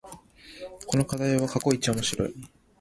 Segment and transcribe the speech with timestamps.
[0.87, 2.33] この課題は過去一面白い